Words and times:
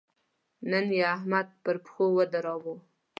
نن 0.69 0.85
يې 0.97 1.05
احمد 1.15 1.47
پر 1.63 1.75
پښو 1.83 2.05
ودراوو. 2.17 2.75